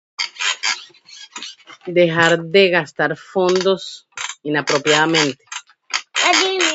[1.99, 3.81] Dejar de gastar fondos
[4.41, 5.43] inapropiadamente